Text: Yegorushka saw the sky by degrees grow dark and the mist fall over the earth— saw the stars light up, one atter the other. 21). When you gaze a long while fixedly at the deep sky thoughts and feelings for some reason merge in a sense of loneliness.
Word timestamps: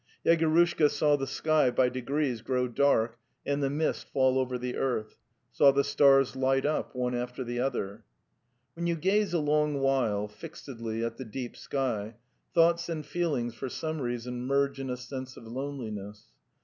Yegorushka 0.25 0.89
saw 0.89 1.15
the 1.15 1.27
sky 1.27 1.69
by 1.69 1.87
degrees 1.87 2.41
grow 2.41 2.67
dark 2.67 3.19
and 3.45 3.61
the 3.61 3.69
mist 3.69 4.09
fall 4.09 4.39
over 4.39 4.57
the 4.57 4.75
earth— 4.75 5.15
saw 5.53 5.71
the 5.71 5.83
stars 5.83 6.35
light 6.35 6.65
up, 6.65 6.95
one 6.95 7.13
atter 7.13 7.43
the 7.43 7.59
other. 7.59 8.03
21). 8.73 8.73
When 8.73 8.87
you 8.87 8.95
gaze 8.95 9.31
a 9.31 9.37
long 9.39 9.79
while 9.79 10.27
fixedly 10.27 11.05
at 11.05 11.17
the 11.17 11.25
deep 11.25 11.55
sky 11.55 12.15
thoughts 12.51 12.89
and 12.89 13.05
feelings 13.05 13.53
for 13.53 13.69
some 13.69 14.01
reason 14.01 14.41
merge 14.47 14.79
in 14.79 14.89
a 14.89 14.97
sense 14.97 15.37
of 15.37 15.45
loneliness. 15.45 16.25